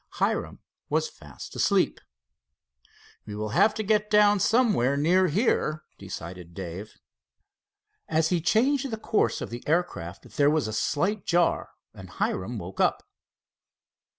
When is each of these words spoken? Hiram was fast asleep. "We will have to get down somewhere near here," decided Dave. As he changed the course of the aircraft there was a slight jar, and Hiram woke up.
Hiram 0.13 0.57
was 0.89 1.07
fast 1.11 1.55
asleep. 1.55 2.01
"We 3.27 3.35
will 3.35 3.49
have 3.49 3.75
to 3.75 3.83
get 3.83 4.09
down 4.09 4.39
somewhere 4.39 4.97
near 4.97 5.27
here," 5.27 5.83
decided 5.99 6.55
Dave. 6.55 6.95
As 8.09 8.29
he 8.29 8.41
changed 8.41 8.89
the 8.89 8.97
course 8.97 9.41
of 9.41 9.51
the 9.51 9.61
aircraft 9.67 10.23
there 10.37 10.49
was 10.49 10.67
a 10.67 10.73
slight 10.73 11.27
jar, 11.27 11.69
and 11.93 12.09
Hiram 12.09 12.57
woke 12.57 12.79
up. 12.81 13.03